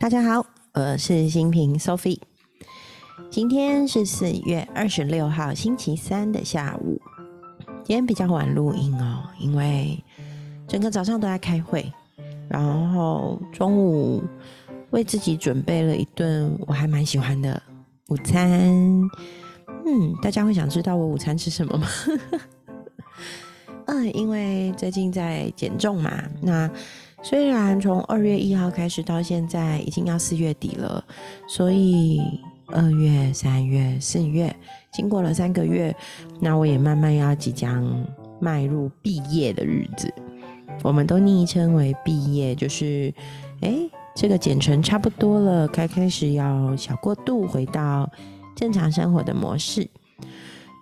[0.00, 2.20] 大家好，我是新平 Sophie。
[3.30, 7.02] 今天是四月二十六号星期三的下午，
[7.82, 10.02] 今天比较晚录音哦，因为
[10.68, 11.92] 整个早上都在开会，
[12.48, 14.22] 然后中午
[14.90, 17.60] 为自己准备了一顿我还蛮喜欢的
[18.06, 18.48] 午餐。
[19.84, 21.88] 嗯，大家会想知道我午餐吃什么吗？
[23.86, 26.70] 嗯，因为最近在减重嘛，那。
[27.22, 31.04] 虽然从二月一号开始到现在已经要四月底了，
[31.48, 32.22] 所以
[32.68, 34.54] 二月、三月、四月
[34.92, 35.94] 经过了三个月，
[36.40, 37.84] 那我也慢慢要即将
[38.40, 40.12] 迈入毕业的日子。
[40.82, 43.12] 我们都昵称为毕业，就是
[43.62, 43.74] 哎，
[44.14, 48.08] 这个简称差不多了，该开始要小过渡，回到
[48.54, 49.88] 正常生活的模式。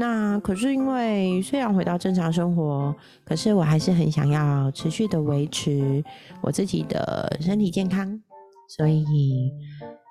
[0.00, 6.02] 那可是因为虽然回到正常生活，可是我还是很想要持续的维持
[6.40, 8.18] 我自己的身体健康，
[8.66, 9.04] 所以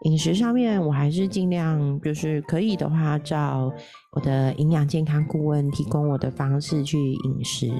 [0.06, 3.74] 饮食上面我还是尽量就是可以的话，照
[4.12, 7.72] 我的营养健康顾问提供我的方式去饮食。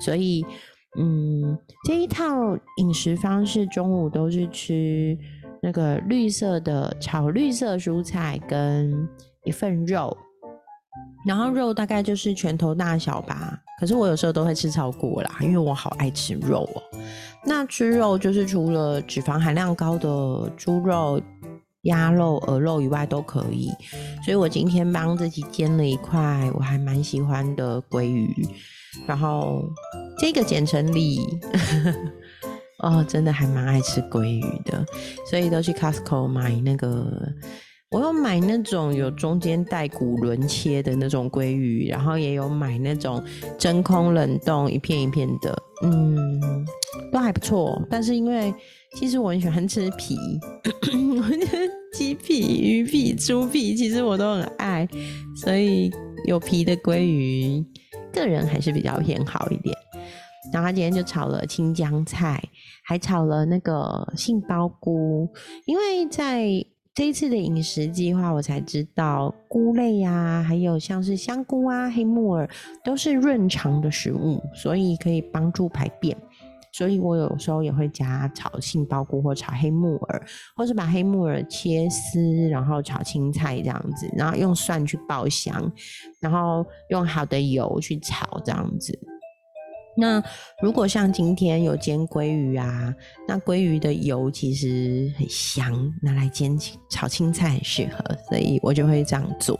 [0.00, 0.44] 所以，
[0.98, 5.16] 嗯，这一套饮食方式，中午都是吃
[5.62, 9.08] 那个绿色的炒绿色蔬菜跟
[9.44, 10.16] 一份肉。
[11.24, 16.82] 然后肉大概就是拳头大小吧，可是我有时候都会吃超过啦，因为我好爱吃肉哦。
[17.44, 21.20] 那吃肉就是除了脂肪含量高的猪肉、
[21.82, 23.70] 鸭肉、鹅肉以外都可以。
[24.24, 28.46] 所以我今天帮自己煎了一块我还蛮喜欢的鲑鱼，
[29.06, 29.64] 然后
[30.18, 31.20] 这个简称里，
[32.82, 34.84] 哦，真的还蛮爱吃鲑鱼的，
[35.28, 37.06] 所以都去 Costco 买那个。
[37.92, 43.22] 我有买那种有中间带骨轮切的那种鲑鱼，然后也有买那种
[43.58, 46.40] 真空冷冻一片一片的，嗯，
[47.12, 47.80] 都还不错。
[47.90, 48.52] 但是因为
[48.94, 50.16] 其实我很喜欢吃皮，
[51.20, 54.88] 我觉得鸡皮、鱼皮、猪皮其实我都很爱，
[55.36, 55.90] 所以
[56.26, 57.62] 有皮的鲑鱼，
[58.10, 59.76] 个人还是比较偏好一点。
[60.50, 62.42] 然后他今天就炒了青江菜，
[62.86, 65.28] 还炒了那个杏鲍菇，
[65.66, 66.64] 因为在。
[66.94, 72.46] 这一次的饮食计划，我才知道菇类呀，还有像是香菇啊、黑木耳，
[72.84, 76.14] 都是润肠的食物，所以可以帮助排便。
[76.70, 80.22] 所以我有时候也会加炒杏鲍菇或炒黑木耳，
[80.54, 85.72] 或是把黑木耳切丝，然后炒青菜这样子，然后用蒜去爆香，
[86.20, 88.98] 然后用好的油去炒这样子。
[89.96, 90.22] 那
[90.62, 92.94] 如果像今天有煎鲑鱼啊，
[93.28, 96.58] 那鲑鱼的油其实很香，拿来煎
[96.88, 99.58] 炒青菜很适合，所以我就会这样做。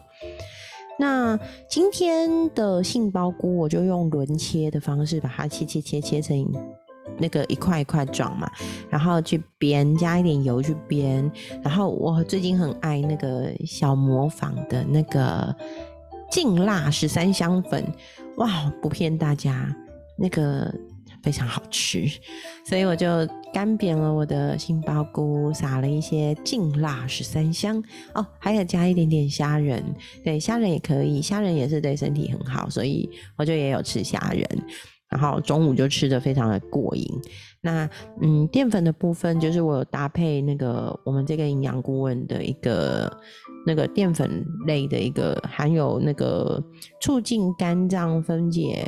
[0.98, 1.38] 那
[1.69, 6.47] 今天的杏鲍菇，我就用轮切的方式把它切切切切成
[7.19, 8.50] 那个一块一块状嘛，
[8.88, 11.31] 然后去煸，加一点油去煸。
[11.62, 15.54] 然后我最近很爱那个小磨坊的那个
[16.31, 17.84] 劲辣十三香粉，
[18.37, 19.75] 哇，不骗大家。
[20.18, 20.72] 那个
[21.22, 22.04] 非常好吃，
[22.66, 23.06] 所以我就
[23.52, 27.82] 干煸了我的杏鲍菇，撒了一些劲辣十三香
[28.14, 29.82] 哦，还有加一点点虾仁，
[30.24, 34.46] 对，虾仁也可以，虾仁也是对身体很好，所以我就也有吃虾仁，
[35.08, 37.06] 然后中午就吃的非常的过瘾。
[37.60, 37.88] 那
[38.20, 43.08] 嗯，淀粉的部分就是我有搭配那个我们这个营养顾问的一个
[43.64, 46.60] 那个淀粉类的一个含有那个
[47.00, 48.84] 促进肝脏分解。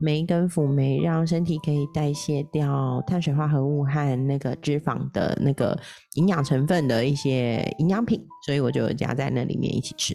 [0.00, 5.78] 酶跟辅酶让身体可以代谢掉碳水化合物和那个脂肪的那个
[6.14, 10.14] 营养成分的一些营养品，所以我就加在那里面一起吃。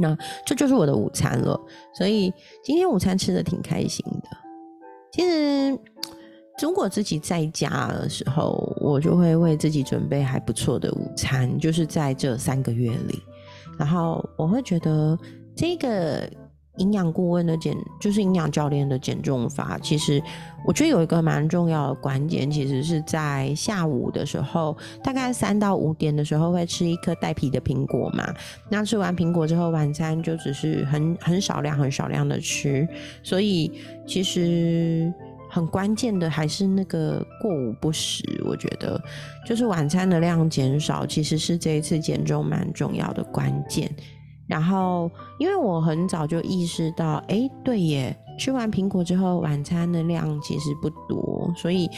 [0.00, 1.58] 那这就是我的午餐了，
[1.94, 2.32] 所以
[2.62, 4.36] 今天午餐吃的挺开心的。
[5.12, 5.78] 其实
[6.60, 13.18] 如果自己在家的时候，我就会为自己准备还不错的午餐，就是在这三个月里，
[13.78, 15.18] 然后我会觉得
[15.56, 16.30] 这个。
[16.78, 20.22] 营养顾问的减就是营养教练的减重法，其实
[20.66, 28.32] 我觉得有一个蛮重要的关键，其实是在下午的时候，大概三到五点的时候会吃一颗带皮的苹果嘛。
[28.68, 32.86] 那吃完苹果之后，晚餐就只是很很少量、很少量的吃。
[33.22, 33.72] 所以
[34.06, 35.12] 其实
[35.48, 39.00] 很关键的还是那个过午不食，我觉得
[39.46, 43.90] 就是晚餐的量减少，其实是这一次减重蛮重要的关键。
[44.46, 51.88] 然后，因为我很早就意识到，哎，对耶，吃完苹果之后，晚餐的量其实不多，所以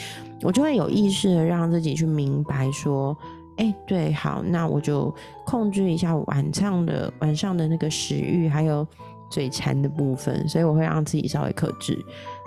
[0.41, 3.15] 我就会有意识的让自己去明白说，
[3.57, 5.13] 哎，对，好，那我就
[5.45, 8.87] 控制一下晚上的晚上的那个食欲，还有
[9.29, 11.97] 嘴馋的部分，所以我会让自己稍微克制。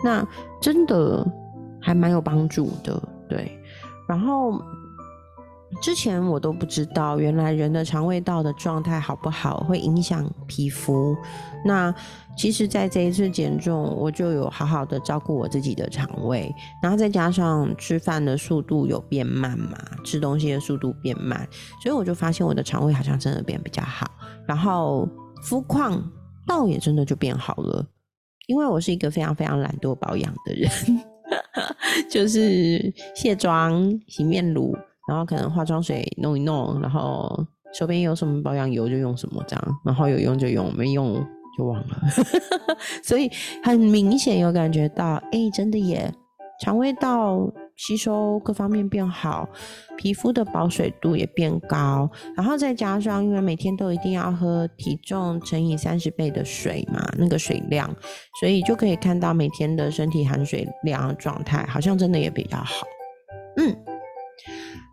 [0.03, 0.27] 那
[0.61, 1.25] 真的
[1.81, 3.57] 还蛮有帮助的，对。
[4.09, 4.61] 然后，
[5.81, 11.17] 之前我都不知道，原来人的肠胃道的状态好不好会影响皮肤。
[11.65, 11.95] 那
[12.37, 16.53] 其实，在这一次减重，我就有好好的照顾我自己的肠胃，
[16.83, 21.49] 然后再加上吃饭的速度有变慢嘛，吃东西的速度变慢，
[21.83, 24.11] 所以我就发现我的肠胃好像真的变比较好，
[24.47, 25.09] 然后
[25.43, 26.03] 肤况
[26.47, 27.87] 倒也真的就变好了。
[28.47, 30.71] 因为我是一个非常非常懒惰保养的人，
[32.11, 34.77] 就是卸妆、洗面乳，
[35.09, 41.25] 然后可能化妆水弄一弄，然后手边有什么保养油就用什么这样，然后有用就用，没用。
[41.55, 41.99] 就忘了，
[43.05, 43.31] 所以
[43.63, 46.11] 很明显有感觉到，哎，真的耶，
[46.63, 47.47] 肠胃道
[47.77, 49.47] 吸收各方面变好，
[49.99, 57.95] 皮肤的保水度也变高，然后再加上，因为每天都一定要喝体重乘以三十倍的水嘛，那个水量，
[58.41, 62.87] 所以就可以看到每天的身体含水量状态，好像真的也比较好，
[63.59, 63.77] 嗯。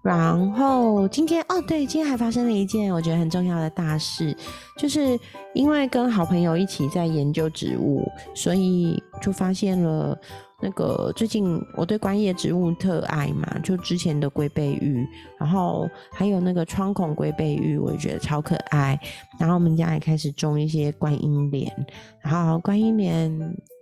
[0.09, 4.35] 然后今天哦，对，今天还发生了一件我觉得很重要的大事，
[4.75, 5.15] 就是
[5.53, 10.19] 因为跟好朋友一起在研究植物，所以就发现了
[10.59, 15.07] 那个最近我对观叶植物特爱嘛，就之前的龟背玉，
[15.39, 18.99] 然后还有那个窗孔龟背玉，我也觉得超可爱。
[19.39, 21.71] 然后我们家也开始种一些观音莲，
[22.23, 23.31] 然后观音莲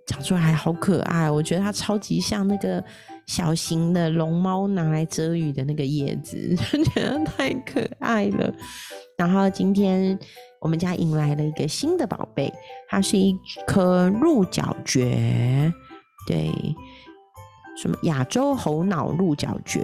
[0.07, 2.83] 长出来好可爱，我觉得它超级像那个。
[3.27, 8.49] 小型的龙猫拿来遮雨的那个叶子， 觉得太可爱了。
[9.17, 10.17] 然后今天
[10.61, 12.49] 我们家迎来了一个新的宝贝，
[12.87, 13.37] 它是一
[13.67, 15.73] 颗鹿角蕨，
[16.25, 16.49] 对，
[17.75, 19.81] 什么亚洲猴脑鹿角蕨。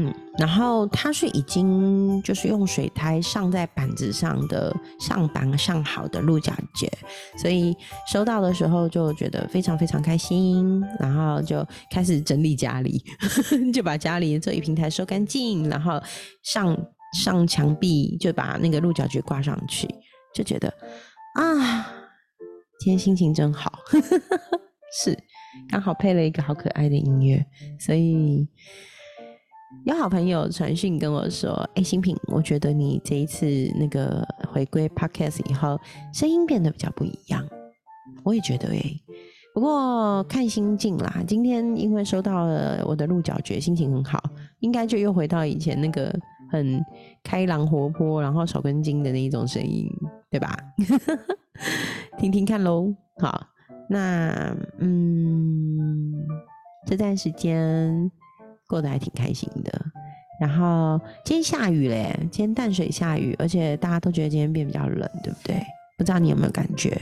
[0.00, 6.88] 嗯，然后它是已经就是用水苔上在板子上的上板上好的鹿角蕨，
[7.36, 7.76] 所以
[8.12, 13.02] 收到的时候就觉得非常非常开心，然后就开始整理家里，
[13.74, 16.00] 就把家里这一平台收干净，然后
[16.44, 16.76] 上
[17.24, 19.88] 上墙壁就把那个鹿角蕨挂上去，
[20.32, 20.68] 就觉得
[21.34, 21.86] 啊，
[22.78, 23.80] 今天心情真好，
[25.02, 25.18] 是
[25.68, 27.44] 刚好配了一个好可爱的音乐，
[27.80, 28.46] 所以。
[29.84, 33.46] 有好朋友传讯跟我说：“哎，新品，我觉得你这一次
[33.78, 35.78] 那个回归 podcast 以后，
[36.12, 37.46] 声音变得比较不一样。”
[38.24, 38.82] 我也觉得哎，
[39.54, 41.22] 不过看心境啦。
[41.26, 44.22] 今天因为收到了我的鹿角蕨，心情很好，
[44.60, 46.14] 应该就又回到以前那个
[46.50, 46.82] 很
[47.22, 49.86] 开朗活泼，然后手根筋的那一种声音，
[50.30, 50.56] 对吧？
[52.18, 52.94] 听听看喽。
[53.20, 53.46] 好，
[53.90, 56.14] 那嗯，
[56.86, 58.10] 这段时间。
[58.68, 59.72] 过得还挺开心的，
[60.38, 65.56] 然后今天下雨嘞，今天淡水下雨，而且大家都觉得今天变比较冷，对不对？
[65.96, 66.96] 不知道你有没有感觉？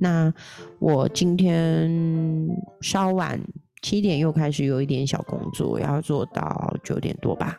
[0.00, 0.32] 那
[0.80, 2.48] 我今天
[2.80, 3.40] 稍晚
[3.82, 7.56] 七点又开始有一点小工作，要做到九点多吧。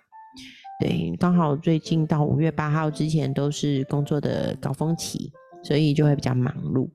[0.80, 5.31] 对，刚好最近到五月八号之前都是工作的高峰期，
[5.63, 6.89] 所以就会比较忙碌。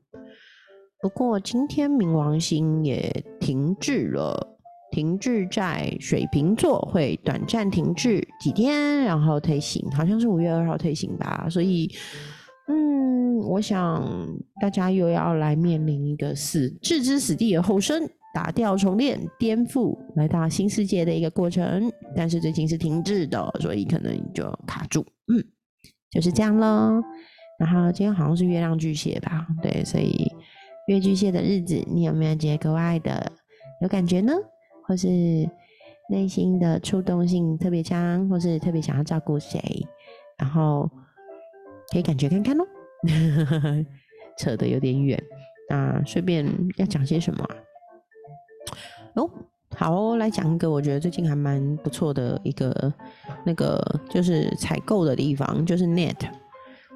[1.00, 4.48] 不过今天冥王星也停滞了。
[4.92, 11.48] 停滞在水瓶座会短暂停滞几天，然后退行，好像是五月二号退行吧。
[11.50, 11.90] 所以，
[12.68, 14.06] 嗯，我想
[14.60, 21.90] 大家又要来面临一个死置之死地而后生、打掉重练、颠覆来到新世界的一个过程。
[22.14, 25.04] 但是最近是停滞的，所以可能就卡住。
[25.32, 25.42] 嗯，
[26.10, 27.02] 就是这样喽。
[27.58, 29.46] 然后今天好像是月亮巨蟹吧？
[29.62, 30.30] 对，所以
[30.88, 33.32] 月巨蟹的日子，你有没有觉得格外的
[33.80, 34.32] 有感觉呢？
[34.86, 35.08] 或是
[36.08, 39.86] 内心的触动性特别强，或是特别想要照顾谁，
[40.38, 40.90] 然后
[41.90, 42.66] 可以感觉看看喽。
[44.38, 45.22] 扯得有点远，
[45.68, 46.46] 那顺便
[46.76, 47.46] 要讲些什么？
[49.14, 49.30] 哦，
[49.76, 52.92] 好，来讲一个我觉得最近还蛮不错的一个
[53.44, 56.16] 那个就是采购的地方，就是 Net。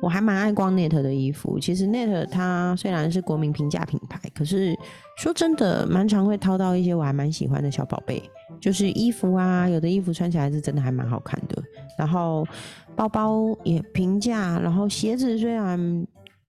[0.00, 1.58] 我还蛮爱逛 Net 的衣服。
[1.58, 4.76] 其实 Net 它虽然是国民平价品牌，可是
[5.16, 8.22] 说真的，蛮常会掏到一些我还蛮喜欢的小宝贝，
[8.60, 11.62] 就是衣服啊，有的衣服穿起来是真的还蛮好看的。
[11.98, 12.46] 然后
[12.94, 16.06] 包包也平价，然后鞋子虽然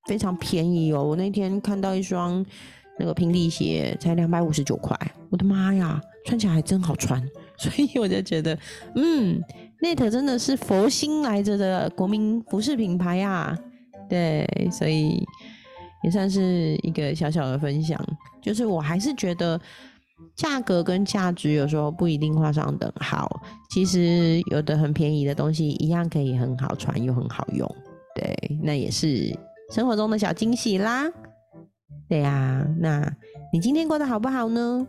[0.07, 2.45] 非常便宜哦，我那天看到一双
[2.99, 4.97] 那个平底鞋才两百五十九块，
[5.29, 7.21] 我的妈呀，穿起来还真好穿，
[7.57, 8.57] 所以我就觉得，
[8.95, 9.41] 嗯。
[9.81, 13.57] Net 真的是佛心来着的国民服饰品牌啊，
[14.09, 15.23] 对，所以
[16.03, 17.99] 也算是一个小小的分享。
[18.41, 19.59] 就是我还是觉得
[20.35, 23.29] 价格跟价值有时候不一定画上等号。
[23.69, 27.69] 其实有的很便宜的东西一样可以很好穿又很好用，
[28.15, 29.37] 对，那也是
[29.71, 31.07] 生活中的小惊喜啦。
[32.09, 33.07] 对呀，那
[33.53, 34.87] 你今天过得好不好呢？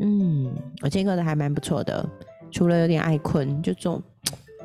[0.00, 2.08] 嗯，我今天过得还蛮不错的。
[2.54, 4.00] 除了有点爱困，就这种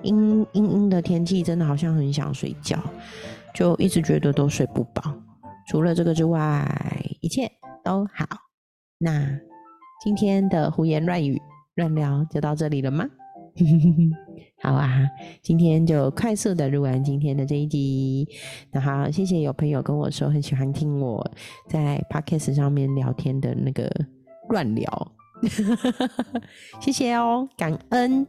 [0.03, 2.79] 阴阴阴的天气，真的好像很想睡觉，
[3.55, 5.01] 就一直觉得都睡不饱。
[5.67, 6.63] 除了这个之外，
[7.19, 7.51] 一切
[7.83, 8.27] 都好。
[8.99, 9.27] 那
[10.03, 11.41] 今天的胡言乱语
[11.77, 13.09] 乱聊就到这里了吗？
[14.61, 15.09] 好啊，
[15.41, 18.27] 今天就快速的录完今天的这一集。
[18.71, 21.27] 那好，谢谢有朋友跟我说很喜欢听我
[21.67, 23.89] 在 podcast 上面聊天的那个
[24.49, 25.11] 乱聊，
[26.81, 28.25] 谢谢哦，感恩。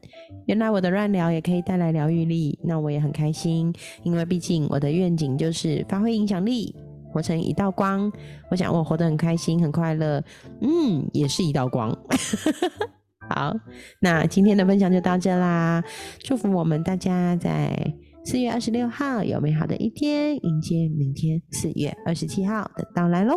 [0.47, 6.75] 原来我的乱聊也可以带来疗愈力，那我也很开心，因为毕竟我的愿景就是发挥影响力，
[7.13, 8.11] 活成一道光。
[8.51, 10.23] 我想我活得很开心，很快乐，
[10.61, 11.97] 嗯，也是一道光。
[13.29, 13.55] 好，
[14.01, 15.85] 那今天的分享就到这啦！
[16.19, 23.37] 祝福我们大家在四月二十六号有美好的一天，迎接明天四月二十七号的到来喽！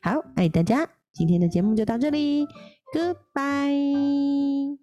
[0.00, 2.46] 好，爱大家，今天的节目就到这里
[2.96, 4.78] Goodbye